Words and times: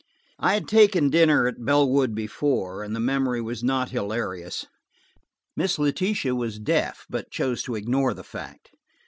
I 0.39 0.55
had 0.55 0.67
taken 0.67 1.11
dinner 1.11 1.47
at 1.47 1.63
Bellwood 1.63 2.15
before, 2.15 2.81
and 2.81 2.95
the 2.95 2.99
memory 2.99 3.39
was 3.39 3.63
not 3.63 3.91
hilarious. 3.91 4.65
Miss 5.55 5.77
Letitia 5.77 6.33
was 6.33 6.57
deaf, 6.57 7.05
but 7.07 7.29
chose 7.29 7.61
to 7.61 7.75
ignore 7.75 8.15
the 8.15 8.23
fact. 8.23 8.71